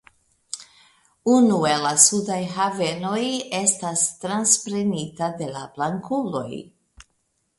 Unu 1.33 1.57
el 1.73 1.83
la 1.87 1.91
sudaj 2.05 2.37
havenoj 2.55 3.21
estas 3.59 4.05
transprenita 4.23 5.31
de 5.43 5.51
la 5.53 5.61
blankuloj. 5.79 6.61